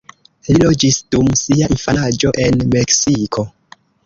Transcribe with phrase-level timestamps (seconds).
[0.53, 3.47] Li loĝis dum sia infanaĝo en Meksiko.